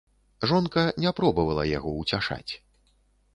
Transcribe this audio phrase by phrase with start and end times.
[0.51, 2.51] Жонка не пробавала яго ўцяшаць.